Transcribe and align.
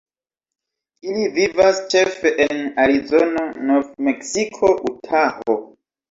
Ili 1.09 1.25
vivas 1.33 1.81
ĉefe 1.93 2.31
en 2.45 2.61
Arizono, 2.83 3.43
Nov-Meksiko, 3.67 4.71
Utaho. 4.93 5.59